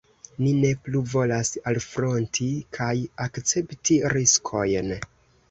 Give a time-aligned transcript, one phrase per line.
[0.43, 2.47] Ni ne plu volas alfronti
[2.79, 2.91] kaj
[3.27, 4.93] akcepti riskojn.